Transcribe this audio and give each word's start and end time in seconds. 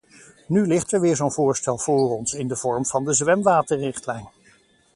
Nu 0.53 0.59
ligt 0.71 0.91
er 0.93 1.01
weer 1.01 1.15
zo’n 1.15 1.31
voorstel 1.31 1.77
voor 1.77 2.17
ons 2.17 2.33
in 2.33 2.47
de 2.47 2.55
vorm 2.55 2.85
van 2.85 3.05
de 3.05 3.13
zwemwaterrichtlijn. 3.13 4.29